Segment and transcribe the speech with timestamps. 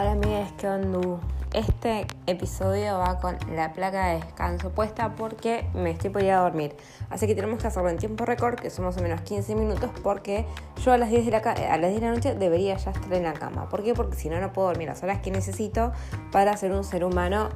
[0.00, 1.18] Hola amigos, ¿qué onda?
[1.52, 6.42] Este episodio va con la placa de descanso puesta porque me estoy por ir a
[6.42, 6.76] dormir.
[7.10, 9.90] Así que tenemos que hacerlo en tiempo récord, que son más o menos 15 minutos,
[10.04, 10.46] porque
[10.84, 13.12] yo a las 10 de la, a las 10 de la noche debería ya estar
[13.12, 13.68] en la cama.
[13.68, 13.92] ¿Por qué?
[13.92, 15.90] Porque si no, no puedo dormir las horas que necesito
[16.30, 17.48] para ser un ser humano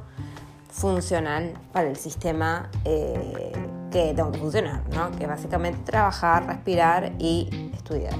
[0.67, 3.53] funcional para el sistema eh,
[3.89, 5.11] que tengo que funcionar, ¿no?
[5.11, 8.15] Que básicamente trabajar, respirar y estudiar.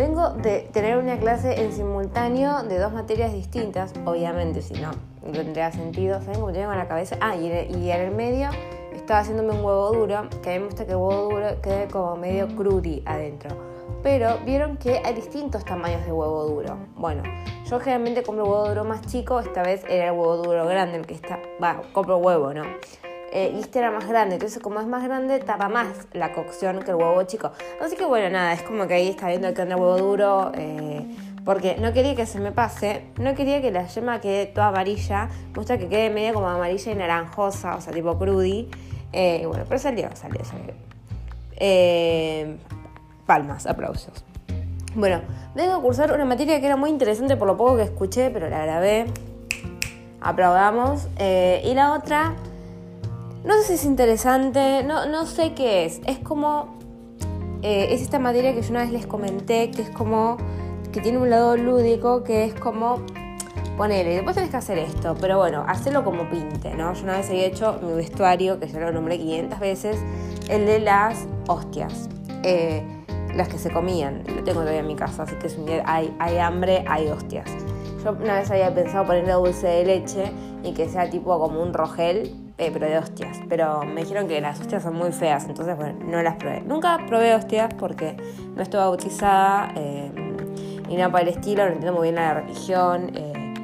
[0.00, 4.92] Vengo de tener una clase en simultáneo de dos materias distintas, obviamente, si no,
[5.30, 6.22] tendría sentido.
[6.22, 7.18] ¿Saben cómo tengo en la cabeza?
[7.20, 8.48] Ah, y en, el, medio
[8.94, 11.86] estaba haciéndome un huevo duro, que a mí me gusta que el huevo duro quede
[11.88, 13.50] como medio crudy adentro.
[14.02, 16.78] Pero vieron que hay distintos tamaños de huevo duro.
[16.96, 17.22] Bueno,
[17.68, 21.06] yo generalmente compro huevo duro más chico, esta vez era el huevo duro grande el
[21.06, 21.38] que está.
[21.62, 22.62] Va, compro huevo, ¿no?
[23.32, 24.34] Eh, y este era más grande.
[24.34, 27.52] Entonces, como es más grande, tapa más la cocción que el huevo chico.
[27.80, 30.52] Así que bueno, nada, es como que ahí está viendo que anda el huevo duro.
[30.54, 31.06] Eh,
[31.44, 35.28] porque no quería que se me pase, no quería que la yema quede toda amarilla,
[35.48, 38.68] me gusta que quede media como amarilla y naranjosa, o sea, tipo crudi.
[39.12, 40.74] Eh, bueno, pero salió, salió, salió.
[41.56, 42.56] Eh,
[43.26, 44.24] palmas, aplausos.
[44.94, 45.22] Bueno,
[45.54, 48.50] vengo a cursar una materia que era muy interesante por lo poco que escuché, pero
[48.50, 49.06] la grabé.
[50.20, 51.08] Aplaudamos.
[51.18, 52.34] y la otra
[53.44, 56.00] no sé si es interesante, no, no sé qué es.
[56.06, 56.78] Es como.
[57.62, 60.36] Eh, es esta materia que yo una vez les comenté, que es como.
[60.92, 63.02] que tiene un lado lúdico, que es como.
[63.76, 66.92] Ponele, después tenés que hacer esto, pero bueno, hacerlo como pinte, ¿no?
[66.92, 69.96] Yo una vez había hecho mi vestuario, que ya lo nombré 500 veces,
[70.50, 72.10] el de las hostias.
[72.42, 72.84] Eh,
[73.34, 75.82] las que se comían, lo tengo todavía en mi casa, así que si un día
[75.86, 77.48] hay, hay hambre, hay hostias.
[78.04, 80.32] Yo una vez había pensado ponerle dulce de leche
[80.62, 83.38] y que sea tipo como un rogel, eh, pero de hostias.
[83.48, 86.60] Pero me dijeron que las hostias son muy feas, entonces bueno, no las probé.
[86.60, 88.16] Nunca probé hostias porque
[88.54, 90.12] no estoy bautizada eh,
[90.86, 93.12] ni nada para el estilo, no entiendo muy bien la religión.
[93.14, 93.54] Eh,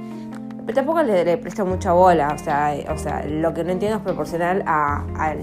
[0.64, 4.02] pero tampoco le, presto mucha bola, o sea, o sea, lo que no entiendo es
[4.02, 5.34] proporcional a, a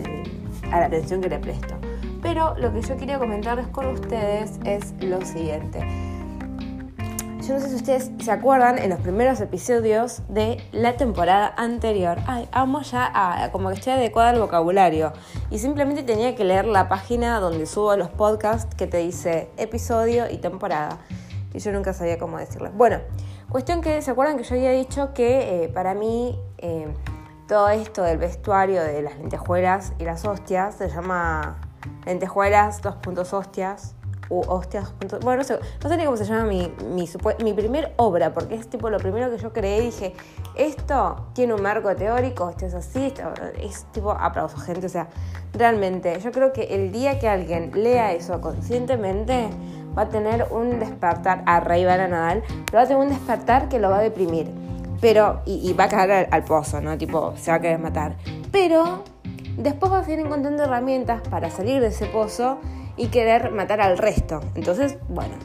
[0.80, 1.75] la atención que le presto.
[2.22, 6.12] Pero lo que yo quería comentarles con ustedes es lo siguiente.
[7.46, 12.18] Yo no sé si ustedes se acuerdan en los primeros episodios de la temporada anterior.
[12.26, 15.12] Ay, amo ya a, como que estoy adecuada al vocabulario.
[15.50, 20.31] Y simplemente tenía que leer la página donde subo los podcasts que te dice episodio
[20.31, 21.00] y temporada.
[21.54, 22.72] Y yo nunca sabía cómo decirlo.
[22.76, 23.00] Bueno,
[23.50, 26.88] cuestión que se acuerdan que yo había dicho que eh, para mí eh,
[27.50, 31.58] todo esto del vestuario de las lentejuelas y las hostias se llama
[32.06, 33.96] lentejuelas, dos puntos hostias
[34.41, 34.94] hostias.
[35.21, 37.09] Bueno, no sé, no sé ni cómo se llama mi, mi,
[37.44, 40.13] mi primer obra, porque es tipo lo primero que yo creé y dije,
[40.55, 43.23] esto tiene un marco teórico, esto es así, esto
[43.61, 44.85] es tipo aplauso, gente.
[44.85, 45.07] O sea,
[45.53, 49.49] realmente, yo creo que el día que alguien lea eso conscientemente,
[49.97, 53.69] va a tener un despertar, a Rey a Nadal, pero va a tener un despertar
[53.69, 54.50] que lo va a deprimir.
[55.01, 56.97] Pero, y, va a caer al, al, pozo, ¿no?
[56.97, 58.15] Tipo, se va a querer matar.
[58.51, 59.03] Pero
[59.57, 62.59] después va a seguir encontrando herramientas para salir de ese pozo
[62.98, 64.42] y querer matar al resto.
[64.56, 65.36] Entonces, bueno,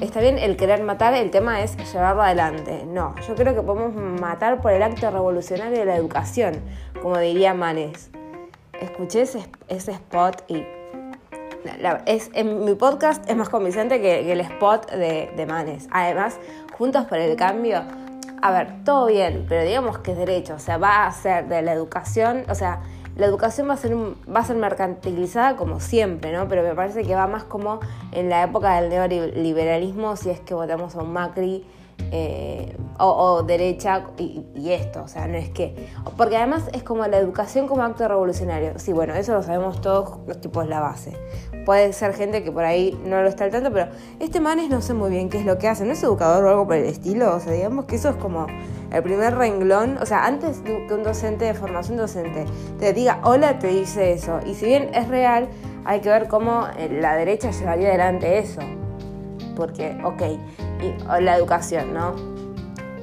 [0.00, 2.84] está bien el querer matar, el tema es llevarlo adelante.
[2.86, 6.54] No, yo creo que podemos matar por el acto revolucionario de la educación,
[7.00, 8.10] como diría Manes.
[8.80, 10.64] Escuché ese, spot y
[12.06, 15.88] es, en mi podcast es más convincente que, el spot de, de, Manes.
[15.92, 16.38] Además,
[16.76, 17.82] Juntos por el Cambio,
[18.40, 21.62] a ver, todo bien, pero digamos que es derecho, o sea, va a ser de
[21.62, 22.80] la educación, o sea,
[23.16, 26.48] la educación va a ser, va a ser mercantilizada como siempre, ¿no?
[26.48, 27.80] Pero me parece que va más como
[28.12, 31.64] en la época del neoliberalismo, si es que votamos a un Macri
[32.10, 35.88] eh, o, derecha y, esto, o sea, no es que...
[36.16, 38.78] Porque además es como la educación como acto revolucionario.
[38.78, 41.16] Sí, bueno, eso lo sabemos todos, los tipos la base.
[41.64, 43.88] Puede ser gente que por ahí no lo está al tanto, pero
[44.20, 46.50] este Manes no sé muy bien qué es lo que hace, ¿no es educador o
[46.50, 47.34] algo por el estilo?
[47.34, 48.46] O sea, digamos que eso es como
[48.92, 52.44] el primer renglón, o sea, antes que un docente de formación docente
[52.78, 54.40] te diga hola, te dice eso.
[54.44, 55.48] Y si bien es real,
[55.84, 58.60] hay que ver cómo eh, la derecha llevaría adelante eso.
[59.56, 60.22] Porque, ok,
[60.82, 62.14] y, la educación, ¿no?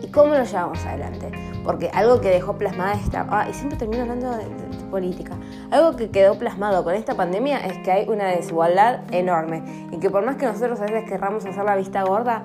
[0.02, 1.32] ¿Y cómo lo llevamos adelante?
[1.64, 3.28] Porque algo que dejó plasmada esta...
[3.30, 4.46] Ah, y siempre termino hablando de,
[4.90, 5.38] política.
[5.72, 9.88] Algo que quedó plasmado con esta pandemia es que hay una desigualdad enorme.
[9.92, 12.44] Y que por más que nosotros a veces querramos hacer la vista gorda,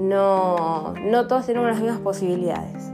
[0.00, 2.90] no, no todos tenemos las mismas posibilidades.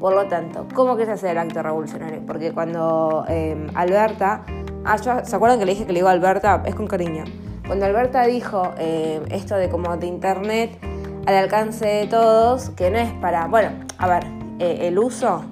[0.00, 2.22] Por lo tanto, ¿cómo quieres hacer el acto revolucionario?
[2.26, 4.44] Porque cuando em, Alberta,
[4.84, 6.62] ah, ¿se acuerdan que le dije que le digo a Alberta?
[6.64, 7.24] Es con cariño.
[7.66, 10.78] Cuando Alberta dijo em, esto de como de internet
[11.26, 14.24] al alcance de todos, que no es para, bueno, a ver,
[14.58, 15.44] eh, el uso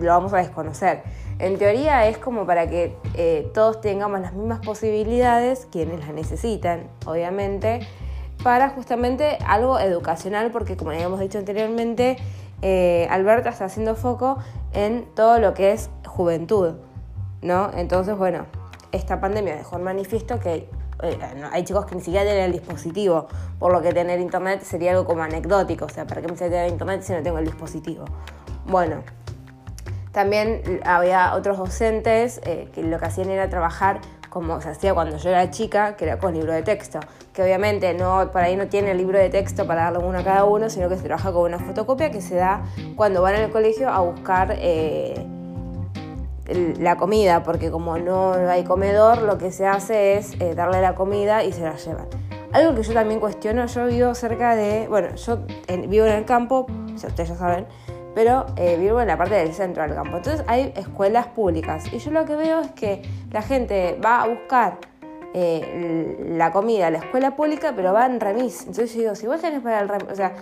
[0.00, 1.02] lo vamos a desconocer.
[1.38, 6.88] En teoría es como para que eh, todos tengamos las mismas posibilidades, quienes las necesitan,
[7.04, 7.80] obviamente,
[8.42, 12.16] para justamente algo educacional, porque como habíamos dicho anteriormente,
[12.60, 14.38] eh, Alberto está haciendo foco
[14.72, 16.74] en todo lo que es juventud,
[17.40, 17.70] ¿no?
[17.74, 18.46] Entonces, bueno,
[18.90, 20.68] esta pandemia dejó en manifiesto que
[21.02, 21.18] eh,
[21.52, 23.26] hay chicos que ni siquiera tienen el dispositivo,
[23.58, 26.68] por lo que tener internet sería algo como anecdótico, o sea, ¿para qué me tener
[26.68, 28.04] internet si no tengo el dispositivo?
[28.66, 29.02] Bueno,
[30.12, 34.00] también había otros docentes eh, que lo que hacían era trabajar
[34.32, 37.00] como se hacía cuando yo era chica, que era con libro de texto,
[37.34, 40.24] que obviamente no, por ahí no tiene el libro de texto para darle uno a
[40.24, 42.62] cada uno, sino que se trabaja con una fotocopia que se da
[42.96, 45.22] cuando van al colegio a buscar eh,
[46.80, 50.94] la comida, porque como no hay comedor, lo que se hace es eh, darle la
[50.94, 52.06] comida y se la llevan.
[52.52, 55.40] Algo que yo también cuestiono, yo vivo cerca de, bueno, yo
[55.88, 57.66] vivo en el campo, ustedes ya saben,
[58.14, 60.16] pero eh, vivo en la parte del centro del campo.
[60.16, 64.28] Entonces hay escuelas públicas y yo lo que veo es que la gente va a
[64.28, 64.78] buscar
[65.34, 68.60] eh, la comida a la escuela pública, pero va en remis.
[68.60, 70.34] Entonces yo digo, si vos tenés para el remis, o sea,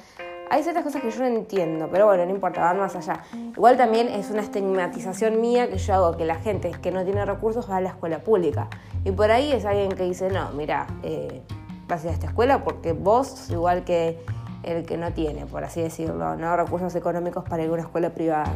[0.50, 3.22] hay ciertas cosas que yo no entiendo, pero bueno, no importa, van más allá.
[3.56, 7.24] Igual también es una estigmatización mía que yo hago que la gente que no tiene
[7.24, 8.68] recursos va a la escuela pública.
[9.04, 11.42] Y por ahí es alguien que dice, no, mira, eh,
[11.86, 14.18] vas a ir a esta escuela porque vos, igual que
[14.62, 16.56] el que no tiene, por así decirlo, ¿no?
[16.56, 18.52] recursos económicos para ir a una escuela privada.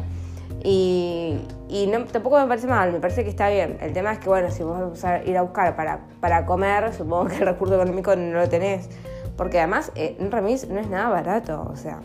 [0.63, 1.37] Y,
[2.11, 3.77] tampoco me parece mal, me parece que está bien.
[3.81, 6.93] El tema es que, bueno, si vos vas a ir a buscar para, para comer,
[6.93, 8.89] supongo que el recurso económico no lo tenés.
[9.37, 11.99] Porque además, eh, un remis no es nada barato, o sea.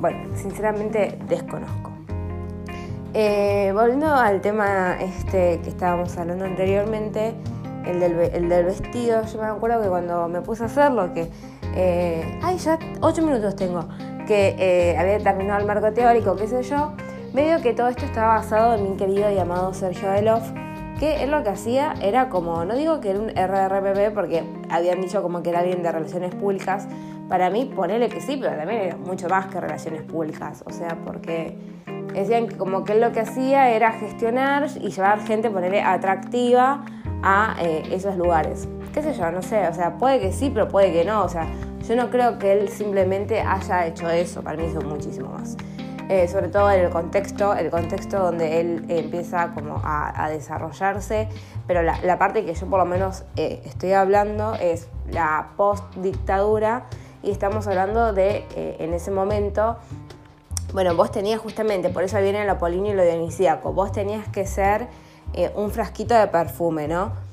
[0.00, 1.90] Bueno, sinceramente desconozco.
[3.14, 7.34] Eh, volviendo al tema este que estábamos hablando anteriormente,
[7.86, 11.30] el del, el del, vestido, yo me acuerdo que cuando me puse a hacerlo, que
[11.76, 13.84] eh, ay, ya ocho minutos tengo,
[14.26, 16.92] que eh, había terminado el marco teórico, qué sé yo,
[17.32, 20.42] medio que todo esto estaba basado en mi querido y amado Sergio Adelov,
[20.98, 25.00] que él lo que hacía era como, no digo que era un RRPP porque habían
[25.00, 26.86] dicho como que era alguien de relaciones públicas,
[27.28, 30.96] para mí ponele que sí, pero también era mucho más que relaciones públicas, o sea,
[31.04, 31.58] porque
[32.14, 36.84] decían que como que él lo que hacía era gestionar y llevar gente, ponerle atractiva
[37.22, 40.68] a eh, esos lugares qué sé yo, no sé, o sea, puede que sí, pero
[40.68, 41.48] puede que no, o sea,
[41.86, 45.56] yo no creo que él simplemente haya hecho eso, para mí hizo muchísimo más.
[46.08, 51.28] Eh, sobre todo en el contexto, el contexto donde él empieza como a, desarrollarse,
[51.66, 56.84] pero la, parte que yo por lo menos eh, estoy hablando es la post-dictadura
[57.22, 59.78] y estamos hablando de, eh, en ese momento,
[60.74, 64.46] bueno, vos tenías justamente, por eso viene lo políneo y lo dionisíaco, vos tenías que
[64.46, 64.86] ser
[65.56, 67.23] un frasquito de perfume, ¿no?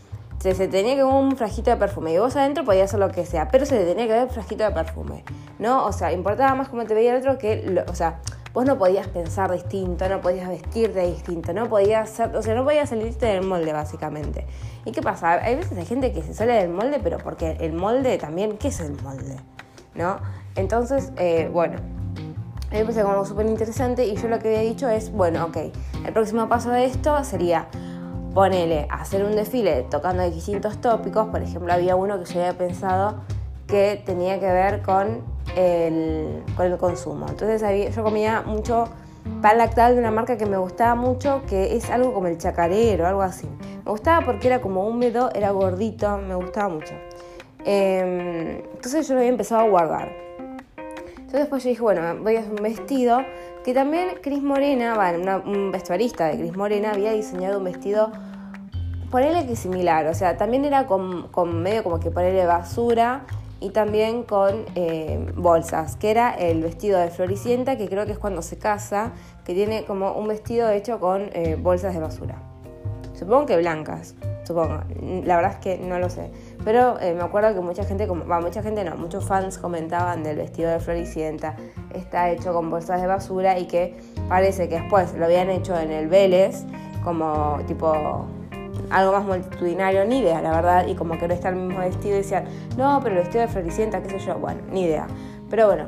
[0.42, 3.26] Se, tenía que ver un frasquito de perfume y vos adentro podías hacer lo que
[3.26, 5.24] sea, pero se tenía que ver un frasquito de perfume,
[5.60, 5.86] ¿no?
[5.86, 8.20] O sea, importaba más cómo te veía el otro que, o sea,
[8.52, 12.64] vos no podías pensar distinto, no podías vestirte distinto, no podías ser, o sea, no
[12.64, 14.48] podías salirte del molde básicamente.
[14.84, 15.34] ¿Y qué pasa?
[15.34, 18.70] Hay veces hay gente que se sale del molde, pero porque el molde también, ¿qué
[18.70, 19.38] es el molde?
[19.94, 20.18] ¿No?
[20.56, 24.62] Entonces, eh, bueno, a mí me parece como súper interesante y yo lo que había
[24.62, 25.58] dicho es, bueno, ok,
[26.06, 27.68] el próximo paso de esto sería
[28.34, 33.22] ponele, hacer un desfile tocando distintos tópicos, por ejemplo, había uno que yo había pensado
[33.68, 35.22] que tenía que ver con
[35.56, 37.26] el, con el consumo.
[37.30, 38.90] Entonces yo comía mucho
[39.42, 43.08] pan lactal de una marca que me gustaba mucho, que es algo como el chacarero,
[43.08, 43.48] algo así.
[43.86, 46.94] Me gustaba porque era como húmedo, era gordito, me gustaba mucho.
[47.64, 50.12] Em, entonces yo lo había empezado a guardar.
[51.32, 53.20] Entonces después yo dije, bueno, voy a hacer un vestido
[53.64, 58.12] que también Cris Morena, bueno, un vestuarista de Cris Morena había diseñado un vestido,
[59.10, 61.30] ponele que similar, o sea, también era con,
[61.64, 63.26] medio como que ponerle basura
[63.62, 68.20] y también con eh, bolsas, que era el vestido de Floricienta, que creo que es
[68.20, 69.14] cuando se casa,
[69.46, 72.44] que tiene como un vestido hecho con eh, bolsas de basura.
[73.14, 74.82] Supongo que blancas, supongo,
[75.24, 76.30] la verdad es que no lo sé.
[76.64, 80.38] Pero eh, me acuerdo que mucha gente, como, mucha gente no, muchos fans comentaban del
[80.38, 81.56] vestido de Floricienta,
[81.94, 83.98] está hecho con bolsas de basura y que
[84.30, 86.64] parece que después lo habían hecho en el Vélez,
[87.04, 88.28] como tipo
[88.92, 92.16] algo más multitudinario, ni idea, la verdad, y como que no está el mismo vestido
[92.16, 92.46] y decían,
[92.78, 95.08] no, pero el vestido de Floricienta, qué sé yo, bueno, ni idea.
[95.50, 95.88] Pero bueno,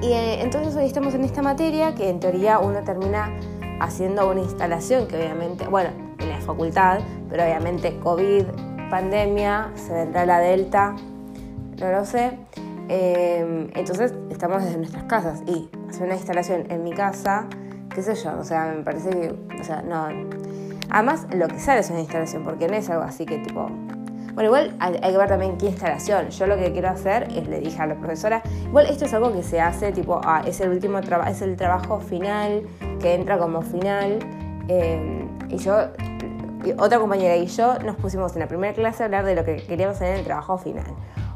[0.00, 3.36] y eh, entonces hoy estamos en esta materia que en teoría uno termina
[3.80, 8.44] haciendo una instalación que obviamente, bueno, en la facultad, pero obviamente COVID
[8.88, 10.94] pandemia, se vendrá la Delta,
[11.80, 12.38] no lo sé.
[12.88, 17.46] Em, entonces estamos desde nuestras casas y hacer una instalación en mi casa,
[17.94, 20.08] qué sé yo, o sea, me parece que, o sea, no.
[20.90, 23.68] Además, lo que sale es una instalación, porque no es algo así que tipo.
[24.32, 26.28] Bueno, igual hay, que ver también qué instalación.
[26.30, 29.32] Yo lo que quiero hacer es, le dije a la profesora, igual esto es algo
[29.32, 32.62] que se hace, tipo, ah, es el último trabajo, es el trabajo final,
[33.00, 34.20] que entra como final.
[34.68, 35.88] Em, y yo
[36.78, 39.56] otra compañera y yo nos pusimos en la primera clase a hablar de lo que
[39.56, 40.86] queríamos hacer en el trabajo final.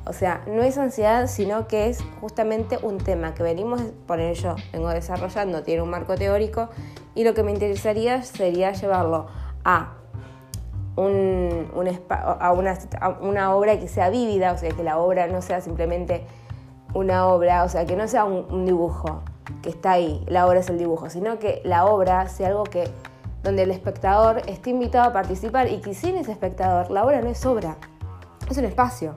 [0.05, 4.57] O sea, no es ansiedad, sino que es justamente un tema que venimos, por ello
[4.73, 6.71] vengo desarrollando, tiene un marco teórico
[7.15, 9.29] y lo que me interesaría sería llevarlo
[9.65, 9.93] a,
[10.97, 11.69] un,
[12.09, 15.61] a, una, a una obra que sea vívida, o sea, que la obra no sea
[15.61, 16.27] simplemente
[16.95, 19.23] una obra, o sea, que no sea un, dibujo
[19.63, 22.89] que está ahí, la obra es el dibujo, sino que la obra sea algo que
[23.43, 27.29] donde el espectador esté invitado a participar y que sin ese espectador la obra no
[27.29, 27.77] es obra,
[28.51, 29.17] es un espacio.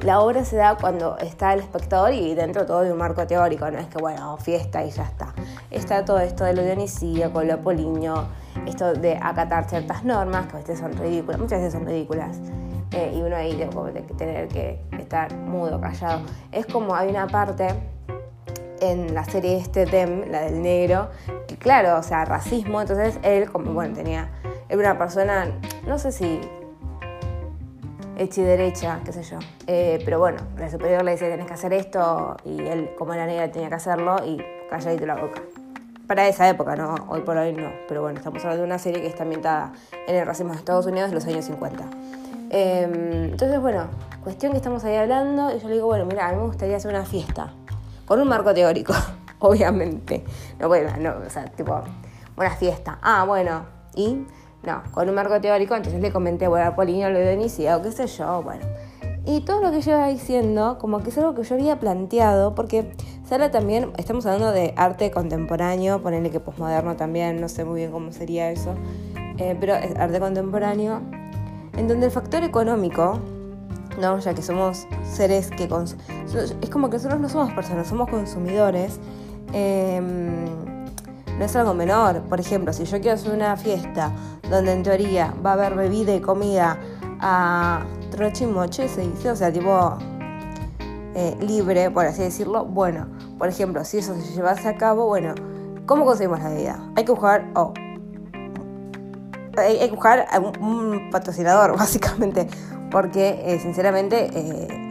[0.00, 3.70] La obra se da cuando está el espectador y dentro todo de un marco teórico,
[3.70, 5.32] no es que bueno, fiesta y ya está.
[5.70, 8.24] Está todo esto de lo dionisíaco, lo apolíneo,
[8.66, 12.40] esto de acatar ciertas normas que a veces son ridículas, muchas veces son ridículas.
[12.90, 16.22] Eh, y uno ahí tiene que tener que estar mudo, callado.
[16.50, 17.68] Es como hay una parte
[18.82, 21.08] en la serie este Dem, la del negro,
[21.46, 24.28] que claro, o sea, racismo, entonces él como, bueno, tenía,
[24.68, 25.46] era una persona,
[25.86, 26.40] no sé si
[28.18, 31.54] hecha y derecha, qué sé yo, eh, pero bueno, la superior le decía, tenés que
[31.54, 35.40] hacer esto, y él como era negra tenía que hacerlo, y calladito la boca.
[36.08, 36.94] Para esa época, ¿no?
[37.08, 39.72] Hoy por hoy no, pero bueno, estamos hablando de una serie que está ambientada
[40.08, 41.84] en el racismo de Estados Unidos de los años 50.
[42.50, 43.86] Em, entonces, bueno,
[44.22, 46.76] cuestión que estamos ahí hablando y yo le digo, bueno, mira, a mí me gustaría
[46.76, 47.54] hacer una fiesta,
[48.12, 48.92] con un marco teórico,
[49.38, 50.22] obviamente.
[50.60, 51.80] No, bueno, no, o sea, tipo,
[52.36, 52.98] una fiesta.
[53.00, 53.64] Ah, bueno,
[53.94, 54.26] y
[54.62, 58.06] no, con un marco teórico, entonces le comenté, bueno, a Polinio de inicio, qué sé
[58.06, 58.66] yo, bueno.
[59.24, 62.54] Y todo lo que yo iba diciendo, como que es algo que yo había planteado,
[62.54, 62.92] porque
[63.26, 67.92] Sara también, estamos hablando de arte contemporáneo, ponerle que posmoderno también, no sé muy bien
[67.92, 68.74] cómo sería eso,
[69.38, 71.00] eh, pero es arte contemporáneo
[71.78, 73.20] en donde el factor económico,
[74.00, 74.18] ¿no?
[74.18, 75.68] ya que somos seres que...
[76.60, 78.98] Es como que nosotros no somos personas, somos consumidores.
[79.52, 80.46] Em,
[81.38, 82.22] no es algo menor.
[82.22, 84.12] Por ejemplo, si yo quiero hacer una fiesta
[84.50, 86.78] donde en teoría va a haber bebida y comida
[87.20, 89.96] a trochimoche, se dice, o sea, tipo
[91.14, 93.06] eh, libre, por así decirlo, bueno,
[93.38, 95.34] por ejemplo, si eso se llevase a cabo, bueno,
[95.86, 96.90] ¿cómo conseguimos la bebida?
[96.96, 97.72] Hay que buscar, oh,
[99.56, 100.26] hay, que buscar
[100.60, 102.48] un, patrocinador, básicamente,
[102.90, 104.88] porque eh, sinceramente eh,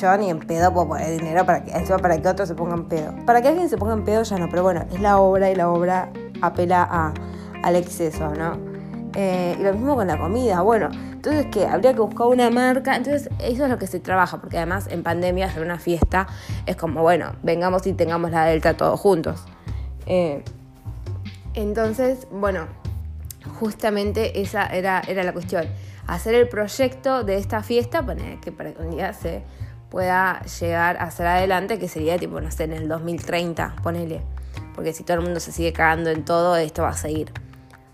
[0.00, 3.14] yo ni en pedo puedo poner dinero para que, para que otros se pongan pedo.
[3.26, 5.54] Para que alguien se ponga en pedo ya no, pero bueno, es la obra y
[5.54, 7.14] la obra apela a,
[7.62, 8.72] al exceso, ¿no?
[9.14, 12.96] Eh, y lo mismo con la comida, bueno, entonces que habría que buscar una marca,
[12.96, 16.26] entonces eso es lo que se trabaja, porque además en pandemia hacer una fiesta
[16.64, 19.44] es como, bueno, vengamos y tengamos la delta todos juntos.
[21.54, 22.66] entonces, bueno,
[23.42, 25.66] justamente esa era, era la cuestión.
[26.06, 29.42] Hacer el proyecto de esta fiesta para que para que un día se
[29.90, 34.22] pueda llegar a hacer adelante, que sería tipo, no sé, en el 2030, ponele.
[34.74, 37.30] Porque si todo el mundo se sigue cagando en todo, esto va a seguir.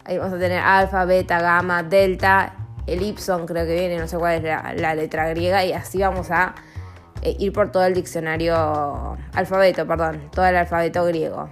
[0.04, 2.54] Ahí vamos a tener alfa, beta, gamma, delta,
[2.86, 6.30] el ipson creo que viene, no sé cuál es la, letra griega, y así vamos
[6.30, 6.54] a
[7.22, 11.50] eh, ir por todo el diccionario, alfabeto, perdón, todo el alfabeto griego.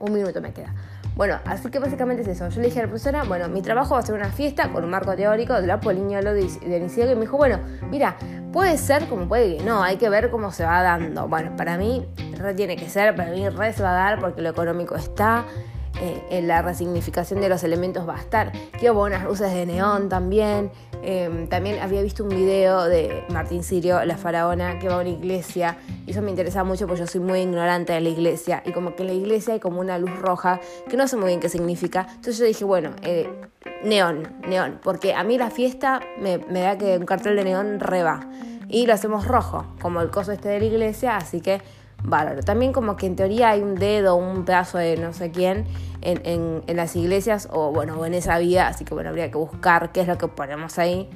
[0.00, 0.74] Un minuto me queda.
[1.22, 2.48] Bueno, así que básicamente es eso.
[2.48, 4.82] Yo le dije a la profesora, bueno, mi trabajo va a ser una fiesta con
[4.82, 7.60] un marco teórico de la poliñolo de inicio que me dijo, bueno,
[7.92, 8.16] mira,
[8.52, 11.28] puede ser como puede que no, hay que ver cómo se va dando.
[11.28, 12.04] Bueno, para mí
[12.36, 15.44] re tiene que ser, para mí re se va a dar porque lo económico está,
[16.02, 18.50] eh, en la resignificación de los elementos va a estar.
[18.76, 20.72] Quiero buenas luces de neón también.
[21.00, 25.10] Em, también había visto un video de Martín Sirio, la faraona, que va a una
[25.10, 25.76] iglesia.
[26.04, 28.64] Y eso me interesa mucho porque yo soy muy ignorante de la iglesia.
[28.66, 30.58] Y como que en la iglesia hay como una luz roja
[30.90, 32.08] que no sé muy bien qué significa.
[32.08, 33.30] Entonces yo dije, bueno, eh,
[33.84, 34.80] neón, neón.
[34.82, 38.28] Porque a mí la fiesta me, me da que un cartel de neón reba.
[38.68, 41.16] Y lo hacemos rojo, como el coso este de la iglesia.
[41.16, 41.62] Así que
[42.02, 42.42] bárbaro.
[42.42, 45.66] También como que en teoría hay un dedo, un pedazo de no sé quién
[46.00, 49.92] en, en, las iglesias o bueno, en esa vía, así que bueno, habría que buscar
[49.92, 51.08] qué es lo que ponemos ahí.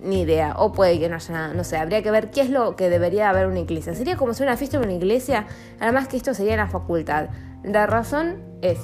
[0.00, 2.50] Ni idea, o puede que no haya nada, no sé, habría que ver qué es
[2.50, 3.94] lo que debería haber una iglesia.
[3.94, 5.46] Sería como si una fiesta en una iglesia,
[5.80, 7.28] además que esto sería en la facultad.
[7.62, 8.80] La razón es,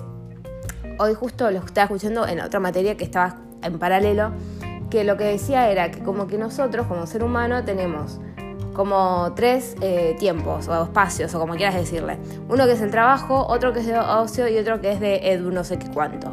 [0.99, 4.33] hoy justo lo estaba escuchando en otra materia que estaba en paralelo,
[4.89, 8.19] que lo que decía era que como que nosotros como ser humano tenemos
[8.75, 12.19] como tres eh, tiempos o espacios, o como quieras decirle.
[12.49, 15.33] Uno que es el trabajo, otro que es de ocio y otro que es de
[15.33, 16.33] edu no sé qué cuánto.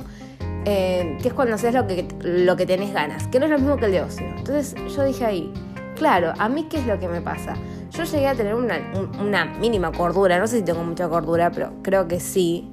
[0.65, 3.57] Eh, que es cuando haces lo que, lo que tenés ganas, que no es lo
[3.57, 4.27] mismo que el de ocio.
[4.37, 5.53] Entonces yo dije ahí,
[5.95, 7.53] claro, a mí qué es lo que me pasa.
[7.91, 8.79] Yo llegué a tener una,
[9.19, 12.69] una mínima cordura, no sé si tengo mucha cordura, pero creo que sí.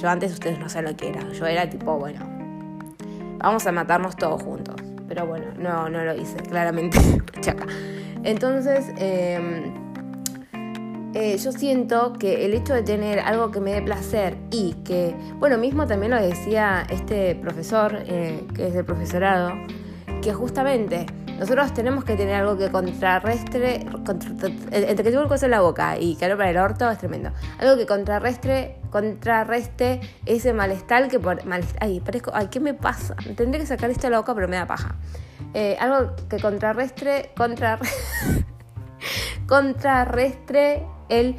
[0.00, 1.28] Yo antes ustedes no saben lo que era.
[1.32, 2.20] Yo era tipo, bueno,
[3.38, 4.76] vamos a matarnos todos juntos.
[5.08, 6.98] Pero bueno, no, no lo hice, claramente.
[7.40, 7.66] Chaca.
[8.24, 9.74] Entonces, em,
[11.14, 15.14] eh, yo siento que el hecho de tener algo que me dé placer y que,
[15.38, 19.52] bueno, mismo también lo decía este profesor, eh, que es del profesorado,
[20.20, 21.06] que justamente
[21.38, 23.86] nosotros tenemos que tener algo que contrarrestre,
[24.72, 27.30] entre que tengo el coso en la boca y caro para el orto es tremendo,
[27.60, 31.40] algo que contrarrestre, contrarreste ese malestar que por...
[31.80, 33.14] ay, parezco, ay, ¿qué me pasa?
[33.36, 34.96] Tendré que sacar esto de la boca pero me da paja.
[35.54, 37.78] Eh, algo que contrarrestre, contra,
[39.46, 41.36] contrarrestre el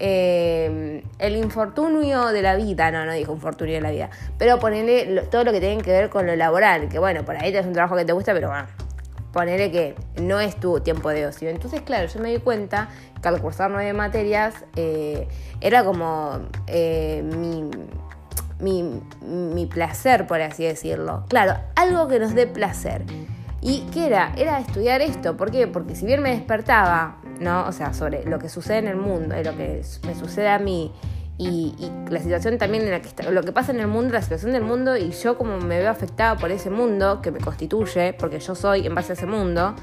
[0.00, 5.22] eh, el infortunio de la vida, no, no dijo infortunio de la vida, pero ponerle
[5.22, 7.72] todo lo que tiene que ver con lo laboral, que bueno, por ahí es un
[7.72, 8.68] trabajo que te gusta, pero bueno,
[9.32, 11.50] ponerle que no es tu tiempo de ocio.
[11.50, 15.26] Entonces, claro, yo me di cuenta que al cursar nueve materias eh,
[15.60, 17.68] era como mi,
[18.60, 21.24] mi, mi placer, por así decirlo.
[21.28, 23.02] Claro, algo que nos dé placer.
[23.60, 24.32] ¿Y qué era?
[24.36, 25.36] Era estudiar esto.
[25.36, 25.66] ¿Por qué?
[25.66, 27.66] Porque si bien me despertaba, ¿no?
[27.66, 30.92] O sea, sobre lo que sucede en el mundo, lo que me sucede a mí
[31.38, 31.72] y,
[32.10, 34.52] la situación también en la que está, lo que pasa en el mundo, la situación
[34.52, 38.40] del mundo y yo como me veo afectada por ese mundo que me constituye, porque
[38.40, 39.74] yo soy en base a ese mundo.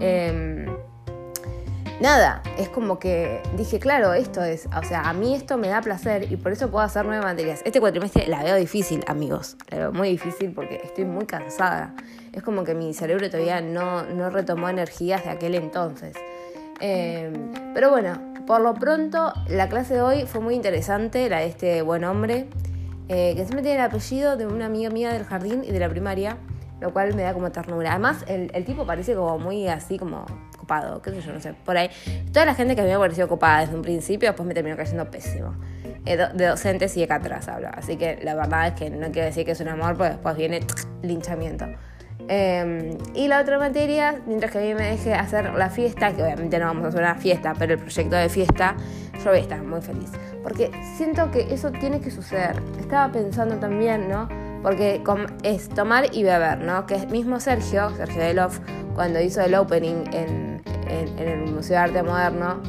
[0.00, 0.66] Em,
[2.00, 5.80] nada, es como que dije, claro, esto es, o sea, a mí esto me da
[5.80, 7.62] placer y por eso puedo hacer nueve materias.
[7.64, 11.94] Este cuatrimestre la veo difícil, amigos, la veo muy difícil porque estoy muy cansada.
[12.32, 16.14] Es como que mi cerebro todavía no, no retomó energías de aquel entonces.
[16.80, 17.32] Em,
[17.74, 21.82] pero bueno, por lo pronto la clase de hoy fue muy interesante, la de este
[21.82, 22.48] buen hombre,
[23.08, 25.88] eh, que siempre tiene el apellido de una amiga mía del jardín y de la
[25.88, 26.36] primaria,
[26.80, 27.90] lo cual me da como ternura.
[27.90, 30.26] Además, el, tipo parece como muy así, como
[30.68, 31.90] copado, qué sé yo, no sé, por ahí.
[32.32, 34.76] Toda la gente que a mí me pareció copada desde un principio, después me terminó
[34.76, 35.54] cayendo pésimo.
[36.04, 37.68] Eh, de docentes y de atrás hablo.
[37.72, 40.36] Así que la verdad es que no quiero decir que es un amor, porque después
[40.36, 40.60] viene
[41.02, 41.66] linchamiento.
[42.28, 46.22] Em, y la otra materia, mientras que a mí me deje hacer la fiesta, que
[46.22, 48.76] obviamente no vamos a hacer una fiesta, pero el proyecto de fiesta,
[49.24, 50.10] yo voy a estar muy feliz.
[50.42, 52.60] Porque siento que eso tiene que suceder.
[52.78, 54.28] Estaba pensando también, ¿no?
[54.62, 55.02] Porque
[55.42, 56.84] es tomar y beber, ¿no?
[56.84, 58.60] Que mismo Sergio, Sergio Delof,
[58.94, 60.57] cuando hizo el opening en,
[60.88, 62.62] el Museo de Arte Moderno,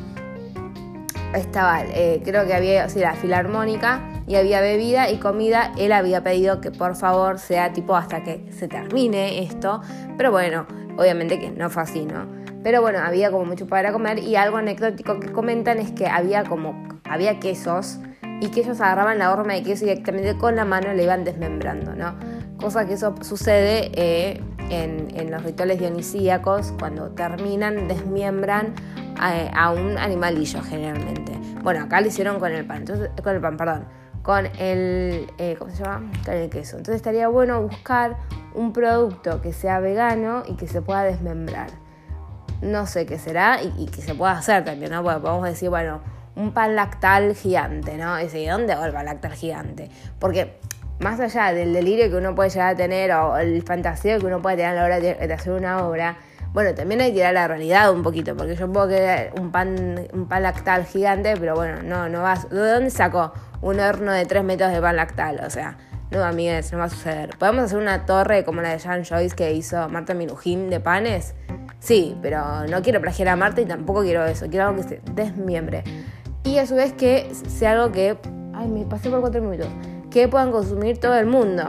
[1.34, 5.72] estaba, eh, creo que había, o sea, la filarmónica y había bebida y comida.
[5.78, 9.82] Él había pedido que por favor sea tipo hasta que se termine esto.
[10.18, 10.66] Pero bueno,
[10.98, 12.28] obviamente que no fue así, ¿no?
[12.64, 16.44] Pero bueno, había como mucho para comer y algo anecdótico que comentan es que había
[16.44, 18.00] como, había quesos
[18.42, 21.24] y que ellos agarraban la horma de queso y directamente con la mano le iban
[21.24, 22.16] desmembrando, ¿no?
[22.58, 28.74] Cosa que eso sucede eh, en, los rituales dionisíacos, cuando terminan, desmiembran
[29.20, 31.40] a, eh, a, un animalillo generalmente.
[31.62, 33.86] Bueno, acá lo hicieron con el pan, entonces, con el pan, perdón
[34.22, 36.12] con el, eh, ¿cómo se llama?
[36.26, 36.78] Con el queso.
[36.78, 38.18] Entonces estaría bueno buscar
[38.54, 41.70] un producto que sea vegano y que se pueda desmembrar.
[42.62, 45.02] No sé qué será y, que se pueda hacer también, ¿no?
[45.02, 46.02] Porque podemos decir, bueno,
[46.36, 48.20] un pan lactal gigante, ¿no?
[48.20, 49.90] Y ¿de dónde va el pan lactal gigante?
[50.20, 50.60] Porque
[51.00, 54.42] más allá del delirio que uno puede llegar a tener o el fantasía que uno
[54.42, 56.18] puede tener a la hora de hacer una obra,
[56.52, 59.52] bueno, también hay que ir a la realidad un poquito, porque yo puedo querer un
[59.52, 62.36] pan, un pan lactal gigante, pero bueno, no, no va.
[62.36, 65.42] ¿De dónde sacó un horno de 3 metros de pan lactal?
[65.46, 65.78] O sea,
[66.10, 67.38] no, amigas, no va a suceder.
[67.38, 71.36] ¿Podemos hacer una torre como la de Jan Joyce que hizo Marta Minujín de panes?
[71.80, 74.48] Sí, pero no quiero plagiar a Marta y tampoco quiero eso.
[74.50, 75.84] Quiero algo que se desmiembre.
[76.44, 78.18] Y a su vez que sea algo que.
[78.56, 79.68] Ay, me pasé por 4 minutos.
[80.12, 81.64] Que puedan consumir todo el mundo.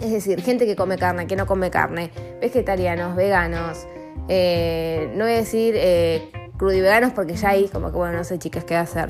[0.00, 3.86] Es decir, gente que come carne, que no come carne, vegetarianos, veganos,
[4.28, 8.38] eh, no voy a decir eh, crudiveganos porque ya hay como que, bueno, no sé
[8.38, 9.08] chicas qué hacer.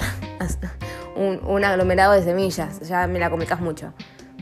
[1.16, 3.92] un, aglomerado de semillas, ya me la complicas mucho.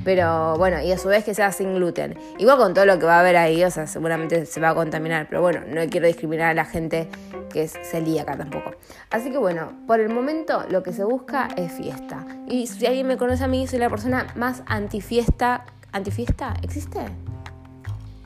[0.05, 2.19] Pero bueno, y a su vez que sea sin gluten.
[2.38, 4.75] Igual con todo lo que va a haber ahí, o sea, seguramente se va a
[4.75, 5.27] contaminar.
[5.29, 7.09] Pero bueno, no quiero discriminar a la gente
[7.51, 8.73] que es celíaca tampoco.
[9.11, 12.27] Así que bueno, por el momento lo que se busca es fiesta.
[12.47, 15.64] Y si alguien me conoce a mí, soy la persona más antifiesta.
[15.93, 16.55] ¿Antifiesta?
[16.62, 17.01] ¿Existe?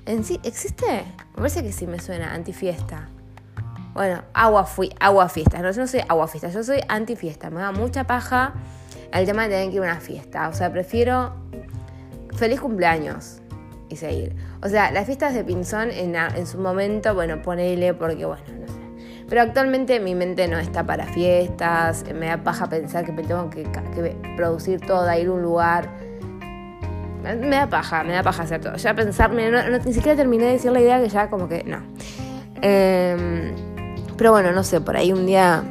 [0.07, 1.05] ¿En sí existe?
[1.35, 3.09] Me parece que sí me suena, antifiesta.
[3.93, 5.61] Bueno, agua, fui, agua fiesta.
[5.61, 7.51] No, yo no soy agua fiesta, yo soy antifiesta.
[7.51, 8.55] Me da mucha paja
[9.12, 10.49] el tema de tener que ir a una fiesta.
[10.49, 11.35] O sea, prefiero
[12.38, 13.40] feliz cumpleaños
[13.88, 14.35] y seguir.
[14.62, 18.66] O sea, las fiestas de Pinzón en, en su momento, bueno, ponele porque, bueno, no
[18.66, 18.81] sé.
[19.29, 23.66] Pero actualmente mi mente no está para fiestas, me da paja pensar que tengo que,
[24.37, 26.09] producir todo, ir a un lugar
[27.37, 28.77] me da paja, me da paja hacer todo.
[28.77, 29.51] Ya pensarme,
[29.85, 31.83] ni siquiera terminé de decir la idea que ya como que no.
[32.62, 33.55] Em,
[34.16, 35.62] pero bueno, no sé, por ahí un día,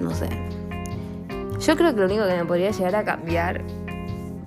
[0.00, 0.28] no sé.
[1.60, 3.62] Yo creo que lo único que me podría llegar a cambiar,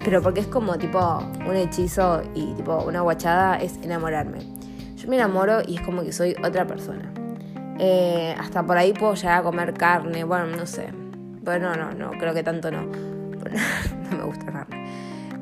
[0.08, 4.40] pero porque es como tipo un hechizo y tipo una guachada, es enamorarme.
[4.96, 7.12] Yo me enamoro y es como que soy otra persona.
[7.78, 10.94] Eh, hasta por ahí puedo llegar a comer carne, bueno, no sé.
[11.44, 12.84] Pero no, no, no, creo que tanto no.
[14.12, 14.88] no me gusta carne.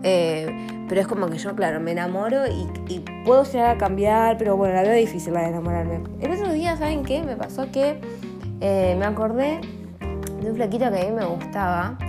[0.02, 4.58] Eh, pero es como que yo, claro, me enamoro y, puedo llegar a cambiar, pero
[4.58, 6.02] bueno, la veo difícil la de enamorarme.
[6.22, 7.22] El otro día, ¿saben qué?
[7.22, 8.02] Me pasó que
[8.62, 9.62] eh, me acordé
[10.42, 12.00] de un flaquito que a mí me gustaba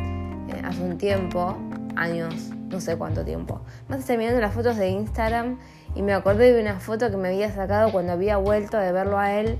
[0.65, 1.57] hace un tiempo,
[1.97, 2.35] años,
[2.69, 3.61] no sé cuánto tiempo.
[3.89, 5.59] Más estoy mirando las fotos de Instagram
[5.95, 9.19] y me acordé de una foto que me había sacado cuando había vuelto de verlo
[9.19, 9.59] a él.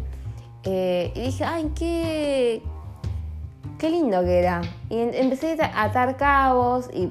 [0.65, 2.63] y dije, ay, qué,
[3.79, 4.63] qué lindo que era.
[4.91, 7.11] Y empecé a atar cabos y,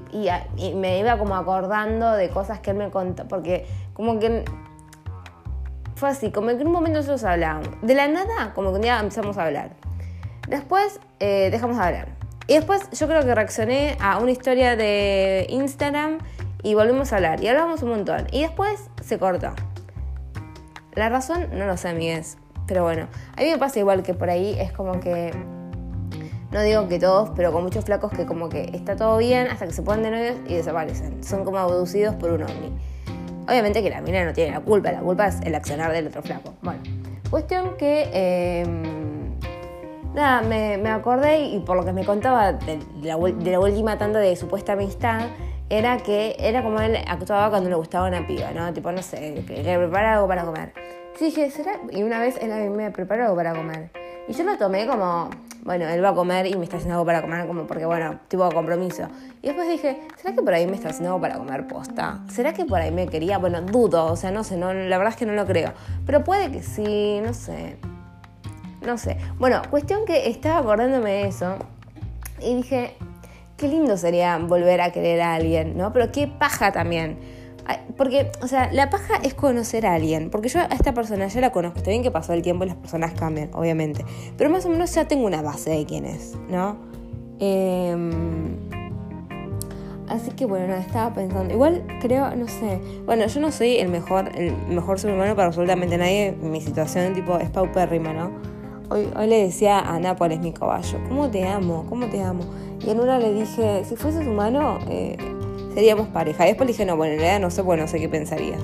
[0.75, 4.45] me iba como acordando de cosas que él me contó, porque como que
[5.95, 7.69] fue así, como que en un momento nosotros hablábamos.
[7.81, 9.71] De la nada, como que un día empezamos a hablar.
[10.47, 12.24] Después eh, dejamos de hablar.
[12.47, 16.19] Y después yo creo que reaccioné a una historia de Instagram
[16.61, 17.43] y volvimos a hablar.
[17.43, 18.27] Y hablamos un montón.
[18.31, 19.53] Y después se cortó.
[20.93, 22.37] La razón no lo sé, amigues.
[22.67, 25.31] Pero bueno, a mí me pasa igual que por ahí es como que
[26.51, 29.67] no digo que todos, pero con muchos flacos que como que está todo bien hasta
[29.67, 31.23] que se ponen de novios y desaparecen.
[31.23, 32.71] Son como abducidos por un ovni.
[33.47, 36.21] Obviamente que la mina no tiene la culpa, la culpa es el accionar del otro
[36.21, 36.53] flaco.
[36.61, 36.81] Bueno,
[37.29, 38.09] cuestión que...
[38.13, 39.04] Em,
[40.15, 44.73] nada, me, acordé y por lo que me contaba de, la, última tanda de supuesta
[44.73, 45.27] amistad,
[45.69, 48.71] era que era como él actuaba cuando le gustaba una piba, ¿no?
[48.73, 50.73] Tipo, no sé, que le prepara algo para comer.
[51.19, 51.79] Dije, ¿será?
[51.91, 53.91] Y una vez él a mí me preparó algo para comer.
[54.27, 55.29] Y yo lo tomé como,
[55.63, 58.19] bueno, él va a comer y me está haciendo algo para comer, como porque, bueno,
[58.27, 59.07] tipo compromiso.
[59.41, 62.21] Y después dije, ¿será que por ahí me está haciendo algo para comer posta?
[62.29, 63.37] ¿Será que por ahí me quería?
[63.37, 65.73] Bueno, dudo, o sea, no sé, no, la verdad es que no lo creo.
[66.05, 67.77] Pero puede que sí, no sé.
[68.85, 69.17] No sé.
[69.39, 71.57] Bueno, cuestión que estaba acordándome de eso
[72.41, 72.95] y dije,
[73.57, 75.91] qué lindo sería volver a querer a alguien, ¿no?
[75.93, 77.17] Pero qué paja también.
[77.97, 80.29] Porque, o sea, la paja es conocer a alguien.
[80.29, 81.79] Porque yo a esta persona ya la conozco.
[81.79, 84.05] Está bien que pasó el tiempo y las personas cambian, obviamente.
[84.37, 86.77] Pero más o menos ya tengo una base de quién es, ¿no?
[87.39, 88.55] Em,
[90.07, 91.53] así que bueno, estaba pensando.
[91.53, 92.79] Igual creo, no sé.
[93.05, 96.37] Bueno, yo no soy el mejor, el mejor ser humano para absolutamente nadie.
[96.39, 98.54] Mi situación tipo es paupérrima, ¿no?
[98.89, 101.85] Hoy, le decía a Nápoles, mi caballo, ¿cómo te amo?
[101.89, 102.43] ¿Cómo te amo?
[102.85, 105.17] Y en una le dije, si fueses humano, eh,
[105.73, 106.45] seríamos pareja.
[106.45, 108.61] Y después le dije, no, bueno, en realidad no sé, bueno, no sé qué pensarías.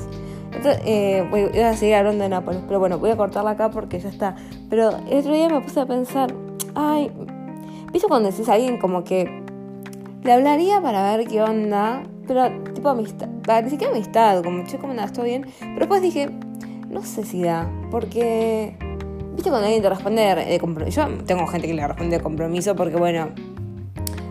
[0.54, 4.00] Entonces, eh, voy, a seguir hablando de Nápoles, pero bueno, voy a cortarla acá porque
[4.00, 4.36] ya está.
[4.70, 6.34] Pero el otro día me puse a pensar,
[6.76, 7.12] ay,
[7.92, 9.42] ¿viste cuando decís a alguien como que
[10.24, 12.04] le hablaría para ver qué onda?
[12.28, 13.28] Pero tipo amistad,
[13.64, 15.48] ni siquiera amistad, como, che, ¿cómo nada, ¿Estoy bien?
[15.60, 16.30] Pero después dije,
[16.90, 18.76] no sé si da, porque,
[19.34, 21.08] ¿viste cuando alguien te responde de compromiso?
[21.08, 23.30] Yo tengo gente que le responde de compromiso porque, bueno,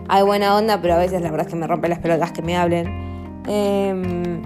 [0.07, 2.41] hay buena onda, pero a veces la verdad es que me rompe las pelotas que
[2.41, 2.87] me hablen.
[3.47, 4.41] Em,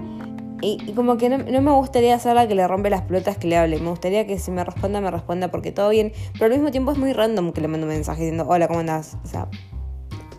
[0.62, 3.56] y, como que no, me gustaría ser la que le rompe las pelotas que le
[3.56, 3.78] hable.
[3.78, 6.12] Me gustaría que si me responda, me responda porque todo bien.
[6.34, 8.80] Pero al mismo tiempo es muy random que le mando un mensaje diciendo, hola, ¿cómo
[8.80, 9.18] andás?
[9.24, 9.48] O sea,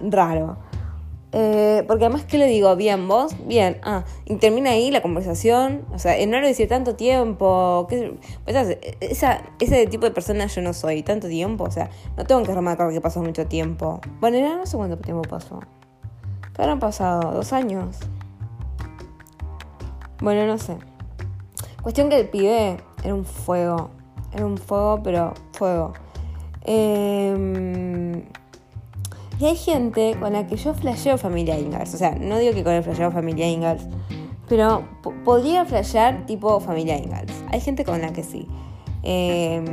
[0.01, 0.58] raro.
[1.39, 2.76] Eh, porque además, ¿qué le digo?
[2.76, 6.95] Bien, vos, bien, ah, y termina ahí la conversación, o sea, no le decir tanto
[6.95, 8.17] tiempo, ¿qué?
[8.43, 8.80] Pues,
[9.60, 12.91] ese tipo de persona yo no soy, tanto tiempo, o sea, no tengo que remarcar
[12.91, 14.02] que pasó mucho tiempo.
[14.19, 15.60] Bueno, no sé cuánto tiempo pasó,
[16.56, 17.97] pero han pasado dos años.
[20.19, 20.76] Bueno, no sé.
[21.84, 23.91] Cuestión que el pibe era un fuego,
[24.34, 25.93] era un fuego, pero fuego.
[26.65, 28.26] Eh,
[29.39, 31.93] y hay gente con la que yo flasheo familia Ingalls.
[31.93, 33.84] O sea, no digo que con el flasheo familia Ingalls,
[34.47, 34.88] pero
[35.23, 37.34] podría flashear tipo familia Ingalls.
[37.52, 38.47] Hay gente con la que sí.
[39.04, 39.63] Eh,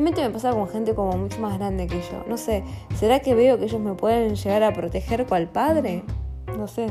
[0.00, 2.24] me pasa con gente como mucho más grande que yo.
[2.26, 2.64] No sé,
[2.98, 6.02] ¿será que veo que ellos me pueden llegar a proteger cual padre?
[6.56, 6.86] No sé.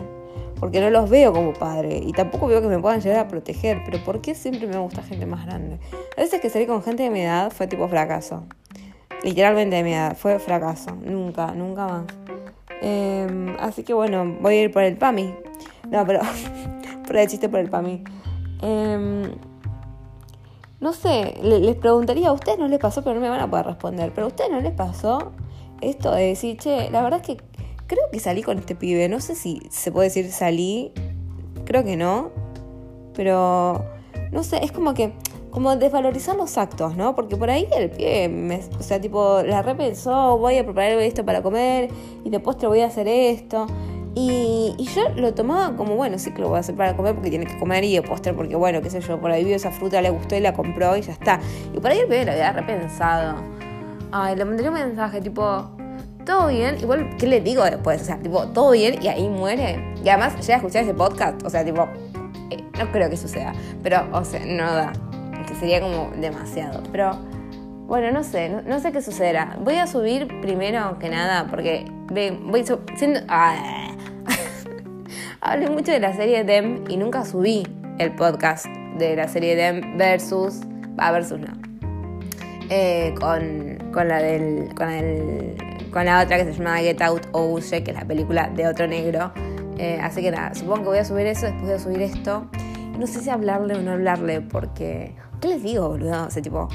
[0.60, 1.98] Porque no los veo como padre.
[1.98, 3.82] Y tampoco veo que me puedan llegar a proteger.
[3.84, 5.80] Pero ¿por qué siempre me gusta gente más grande?
[6.18, 8.46] A veces que salí con gente de mi edad fue tipo fracaso
[9.24, 12.04] literalmente de mi edad, fue fracaso, nunca, nunca más.
[12.82, 15.34] Em, así que bueno, voy a ir por el PAMI.
[15.90, 16.20] No, pero
[17.08, 18.04] por el chiste por el PAMI.
[18.62, 19.32] Em,
[20.80, 23.68] no sé, les preguntaría, a ustedes no les pasó, pero no me van a poder
[23.68, 25.32] responder, pero a ustedes no les pasó
[25.80, 27.44] esto de decir, che, la verdad es que
[27.88, 30.92] creo que salí con este pibe, no sé si se puede decir salí,
[31.66, 32.32] creo que no,
[33.14, 33.86] pero
[34.32, 35.14] no sé, es como que
[35.54, 37.16] como desvalorizar los actos, ¿no?
[37.16, 38.28] Porque por ahí el pie,
[38.80, 41.92] o sea, tipo, la repensó, voy a preparar esto para comer
[42.26, 43.68] y de postre voy a hacer esto.
[44.16, 47.30] Y, yo lo tomaba como, bueno, sí que lo voy a hacer para comer porque
[47.30, 49.70] tiene que comer y de postre porque, bueno, qué sé yo, por ahí vio esa
[49.70, 51.40] fruta, le gustó y la compró y ya está.
[51.72, 53.36] Y por ahí el pibe lo había repensado.
[54.12, 55.70] Ay, le mandaría un mensaje tipo,
[56.26, 58.02] todo bien, igual, ¿qué le digo después?
[58.02, 59.94] O sea, tipo, todo bien y ahí muere.
[60.04, 61.88] Y además, ya escuché ese podcast, o sea, tipo,
[62.50, 64.94] eh, no creo que suceda, pero, o sea, no da
[65.64, 66.84] sería como demasiado.
[66.92, 67.18] Pero
[67.88, 69.58] bueno, no sé, no, sé qué sucederá.
[69.62, 72.66] Voy a subir primero que nada, porque voy
[72.98, 73.22] siendo...
[73.30, 73.96] Ah,
[75.42, 77.66] hablé mucho de la serie Dem y nunca subí
[77.98, 78.66] el podcast
[78.98, 80.62] de la serie Dem versus...
[81.00, 81.54] Va, versus no.
[82.70, 85.56] Eh, con, con, la del, con, el,
[85.92, 88.68] con la otra que se llama Get Out o Use, que es la película de
[88.68, 89.32] otro negro.
[89.78, 92.48] Eh, así que nada, supongo que voy a subir eso, después voy a subir esto.
[93.00, 95.16] no sé si hablarle o no hablarle, porque...
[95.44, 96.28] ¿Qué les digo, boludo?
[96.28, 96.70] O sea, tipo,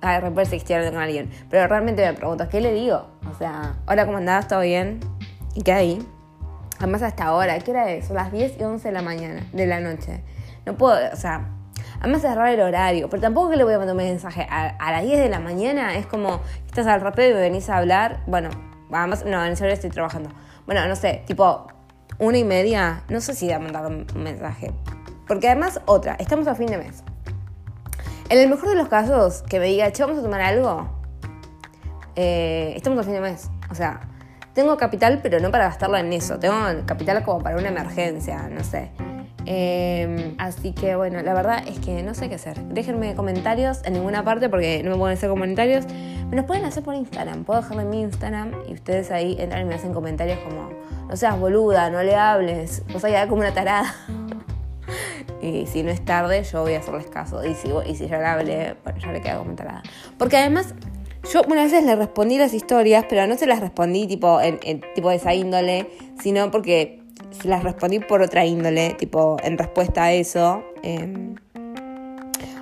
[0.00, 1.30] a estoy con alguien.
[1.50, 3.08] Pero realmente me pregunto, ¿qué le digo?
[3.30, 4.48] O sea, hola, ¿cómo andás?
[4.48, 5.00] ¿Todo bien?
[5.54, 6.08] ¿Y qué hay?
[6.78, 8.06] Además hasta ahora, ¿qué hora es?
[8.06, 10.22] Son las 10 y 11 de la mañana, de la noche.
[10.64, 11.50] No puedo, o sea,
[12.00, 14.90] además es raro el horario, pero tampoco que le voy a mandar un mensaje a,
[14.92, 18.22] las 10 de la mañana, es como, estás al rapeo y me venís a hablar,
[18.26, 18.48] bueno,
[18.90, 20.30] además, no, en hora estoy trabajando.
[20.64, 21.66] Bueno, no sé, tipo,
[22.18, 24.72] una y media, no sé si voy a mandar un mensaje.
[25.28, 27.04] Porque además, otra, estamos a fin de mes.
[28.28, 30.88] En el mejor de los casos, que me diga, che, vamos a tomar algo,
[32.16, 33.48] eh, estamos a fin de mes.
[33.70, 34.00] O sea,
[34.52, 36.38] tengo capital, pero no para gastarlo en eso.
[36.40, 38.90] Tengo capital como para una emergencia, no sé.
[39.44, 42.60] Em, así que bueno, la verdad es que no sé qué hacer.
[42.64, 45.86] Déjenme comentarios en ninguna parte porque no me pueden hacer comentarios.
[46.28, 47.44] Me los pueden hacer por Instagram.
[47.44, 50.70] Puedo dejarlo en mi Instagram y ustedes ahí entran y me hacen comentarios como,
[51.08, 53.94] no seas boluda, no le hables, o sea, ya como una tarada.
[55.46, 57.44] Y si no es tarde, yo voy a hacerles caso.
[57.44, 59.82] Y si, y si ya le hablé, bueno, ya le queda comentada.
[60.18, 60.74] Porque además,
[61.32, 65.10] yo una vez le respondí las historias, pero no se las respondí tipo en, tipo
[65.10, 65.88] de esa índole,
[66.20, 70.62] sino porque se las respondí por otra índole, tipo en respuesta a eso.
[70.82, 71.36] Em,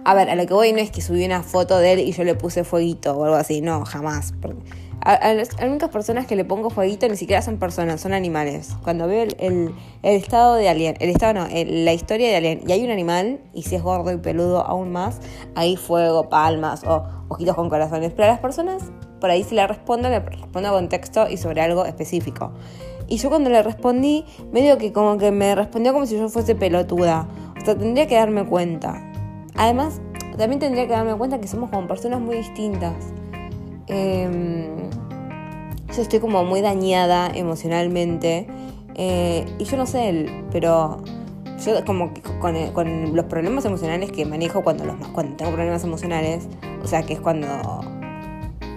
[0.04, 2.12] a ver, a lo que voy no es que subí una foto de él y
[2.12, 4.34] yo le puse fueguito o algo así, no, jamás.
[5.04, 8.74] A, las únicas personas que le pongo fueguito ni siquiera son personas, son animales.
[8.82, 12.82] Cuando veo el, estado de Alien, el estado no, la historia de Alien, y hay
[12.84, 15.20] un animal, y si es gordo y peludo aún más,
[15.54, 18.12] ahí fuego, palmas o ojitos con corazones.
[18.12, 18.82] Pero a las personas,
[19.20, 22.52] por ahí si le respondo, le respondo con texto y sobre algo específico.
[23.06, 26.54] Y yo cuando le respondí, medio que como que me respondió como si yo fuese
[26.54, 27.28] pelotuda.
[27.60, 29.12] O sea, tendría que darme cuenta.
[29.54, 30.00] Además,
[30.38, 32.94] también tendría que darme cuenta que somos como personas muy distintas.
[33.88, 34.74] Eh,
[35.94, 38.46] yo estoy como muy dañada emocionalmente.
[38.96, 41.02] Eh, y yo no sé él, pero
[41.64, 46.48] yo como con, con, los problemas emocionales que manejo cuando, los, cuando tengo problemas emocionales,
[46.82, 47.46] o sea, que es cuando,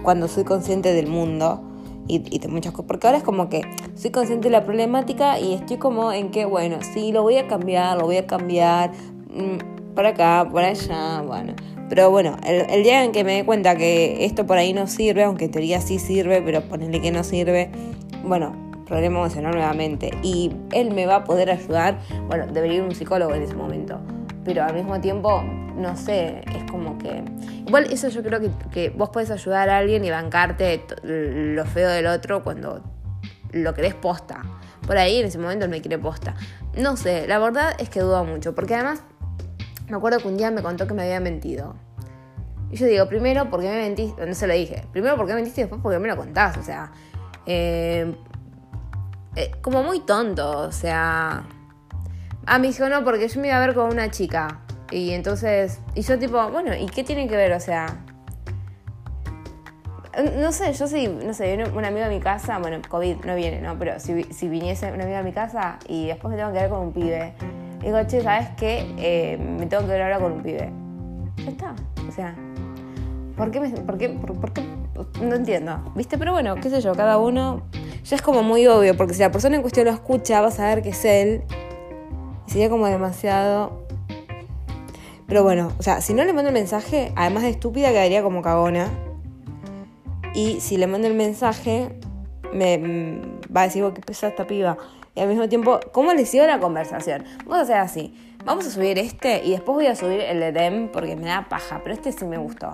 [0.02, 1.62] cuando soy consciente del mundo
[2.08, 3.62] y, de muchas cosas, porque ahora es como que
[3.94, 7.46] soy consciente de la problemática y estoy como en que, bueno, sí, lo voy a
[7.46, 8.92] cambiar, lo voy a cambiar,
[9.30, 11.54] mm, por acá, por allá, bueno.
[11.88, 15.24] Pero bueno, el, día en que me dé cuenta que esto por ahí no sirve,
[15.24, 17.70] aunque en teoría sí sirve, pero ponerle que no sirve,
[18.24, 18.54] bueno,
[18.86, 20.10] problema emocional nuevamente.
[20.22, 24.00] Y él me va a poder ayudar, bueno, debería ir un psicólogo en ese momento.
[24.44, 25.42] Pero al mismo tiempo,
[25.76, 27.22] no sé, es como que...
[27.66, 31.88] Igual eso yo creo que, que vos puedes ayudar a alguien y bancarte lo feo
[31.88, 32.82] del otro cuando
[33.52, 34.42] lo querés posta.
[34.86, 36.34] Por ahí en ese momento él me quiere posta.
[36.76, 39.02] No sé, la verdad es que dudo mucho, porque además
[39.88, 41.76] me acuerdo que un día me contó que me había mentido.
[42.70, 44.26] Y yo digo, primero, ¿por qué me mentiste?
[44.26, 44.84] No se lo dije.
[44.92, 45.62] Primero, ¿por qué me mentiste?
[45.62, 46.56] Y después, ¿por qué me lo contás?
[46.58, 46.92] O sea,
[47.46, 48.14] eh,
[49.36, 51.44] eh, como muy tonto, o sea...
[52.44, 54.60] Ah, me dijo, no, porque yo me iba a ver con una chica.
[54.90, 57.52] Y entonces, y yo tipo, bueno, ¿y qué tiene que ver?
[57.52, 58.04] O sea,
[60.40, 63.60] no sé, yo sí, no sé, un amigo a mi casa, bueno, COVID no viene,
[63.60, 63.78] ¿no?
[63.78, 66.70] Pero si, si viniese un amigo a mi casa y después me tengo que ver
[66.70, 67.34] con un pibe
[67.88, 68.86] digo, che, ¿sabes qué?
[68.98, 70.70] Eh, me tengo que ver ahora con un pibe.
[71.38, 71.74] Ya está.
[72.06, 72.34] O sea,
[73.36, 74.62] ¿por qué, por, qué, por, qué?
[75.22, 75.92] No entiendo.
[75.94, 76.18] ¿Viste?
[76.18, 77.62] Pero bueno, qué sé yo, cada uno.
[78.04, 80.50] Ya es como muy obvio, porque si la persona en cuestión lo escucha, va a
[80.50, 81.42] saber que es él.
[82.46, 83.86] Y sería como demasiado.
[85.26, 88.42] Pero bueno, o sea, si no le mando el mensaje, además de estúpida, quedaría como
[88.42, 88.88] cagona.
[90.34, 91.98] Y si le mando el mensaje,
[92.52, 94.78] me mm, va a decir, oh, qué pesa esta piba
[95.18, 97.24] y al mismo tiempo, ¿cómo les sigo la conversación?
[97.38, 98.14] Vamos a hacer así.
[98.44, 101.80] Vamos a subir este y después voy a subir el de porque me da paja,
[101.82, 102.72] pero este sí me gustó.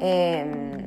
[0.00, 0.86] Em,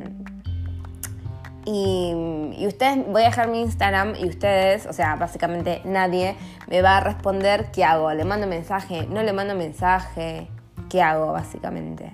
[1.66, 6.82] y, y, ustedes, voy a dejar mi Instagram y ustedes, o sea, básicamente nadie me
[6.82, 8.14] va a responder qué hago.
[8.14, 9.08] ¿Le mando mensaje?
[9.08, 10.48] ¿No le mando mensaje?
[10.90, 12.14] ¿Qué hago, básicamente?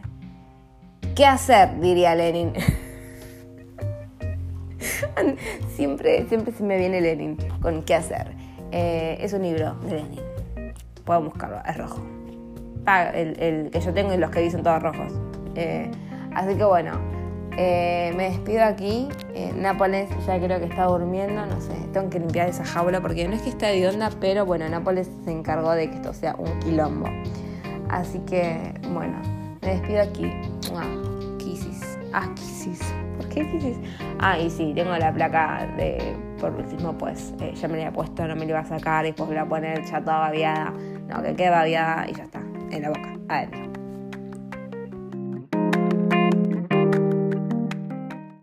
[1.16, 1.80] ¿Qué hacer?
[1.80, 2.54] Diría Lenin.
[5.76, 8.43] siempre, siempre se me viene Lenin con qué hacer.
[8.76, 10.20] Eh, es un libro de Lenin.
[11.06, 12.02] Pueden buscarlo, es rojo.
[13.14, 15.14] el, que yo tengo y los que dicen todos rojos.
[15.54, 15.92] Eh,
[16.34, 16.94] así que bueno,
[17.56, 19.10] eh, me despido aquí.
[19.56, 23.36] Nápoles ya creo que está durmiendo, no sé, tengo que limpiar esa jaula porque no
[23.36, 26.60] es que esté de onda, pero bueno, Nápoles se encargó de que esto sea un
[26.60, 27.06] quilombo.
[27.90, 29.22] Así que bueno,
[29.62, 30.32] me despido aquí.
[31.38, 32.00] Kisses.
[32.12, 33.03] Ah, ¿qué ¿Por
[34.20, 37.94] Ah, y sí, tengo la placa de por último, pues eh, ya me la había
[37.94, 40.20] puesto, no me la iba a sacar, después me la voy a poner ya toda
[40.20, 40.74] babiada.
[41.08, 42.40] No, que quede babiada y ya está,
[42.72, 43.83] en la boca, adentro.